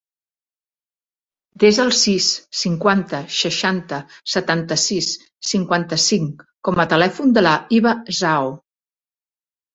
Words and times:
Desa 1.63 1.83
el 1.83 1.91
sis, 1.97 2.29
cinquanta, 2.61 3.19
seixanta, 3.41 3.99
setanta-sis, 4.37 5.11
cinquanta-cinc 5.51 6.43
com 6.71 6.83
a 6.87 6.89
telèfon 6.97 7.37
de 7.39 7.47
la 7.47 7.55
Hiba 7.79 7.95
Zhao. 8.23 8.51